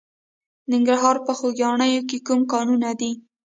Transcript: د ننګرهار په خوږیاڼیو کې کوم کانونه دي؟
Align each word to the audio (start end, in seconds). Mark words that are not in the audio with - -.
د 0.69 0.69
ننګرهار 0.71 1.17
په 1.25 1.31
خوږیاڼیو 1.37 2.07
کې 2.09 2.17
کوم 2.27 2.41
کانونه 2.53 2.89
دي؟ 2.99 3.11